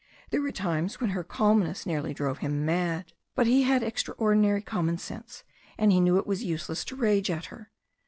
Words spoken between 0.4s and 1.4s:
were times when her